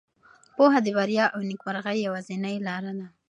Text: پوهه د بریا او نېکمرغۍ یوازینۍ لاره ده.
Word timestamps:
پوهه 0.55 0.79
د 0.85 0.87
بریا 0.97 1.25
او 1.35 1.39
نېکمرغۍ 1.49 1.97
یوازینۍ 2.01 2.55
لاره 2.67 2.91
ده. 2.99 3.05